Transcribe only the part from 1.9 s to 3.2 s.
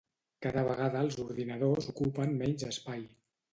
ocupen menys espai.